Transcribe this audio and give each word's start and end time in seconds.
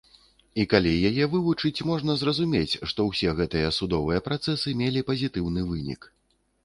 І 0.61 0.63
калі 0.69 0.93
яе 1.09 1.25
вывучыць, 1.33 1.85
можна 1.89 2.15
зразумець, 2.21 2.79
што 2.93 3.05
ўсе 3.09 3.35
гэтыя 3.43 3.69
судовыя 3.81 4.25
працэсы 4.29 4.75
мелі 4.81 5.07
пазітыўны 5.11 5.61
вынік. 5.69 6.13